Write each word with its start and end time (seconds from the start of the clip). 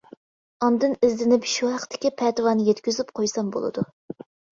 ئاندىن 0.67 0.95
ئىزدىنىپ 1.07 1.45
شۇ 1.51 1.69
ھەقتىكى 1.73 2.11
پەتىۋانى 2.21 2.65
يەتكۈزۈپ 2.71 3.13
قويسام 3.21 3.53
بولىدۇ. 3.57 3.85